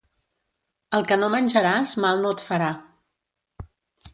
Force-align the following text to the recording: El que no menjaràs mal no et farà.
El 0.99 1.03
que 1.11 1.17
no 1.23 1.29
menjaràs 1.35 1.93
mal 2.07 2.25
no 2.25 2.33
et 2.37 2.41
farà. 2.49 2.71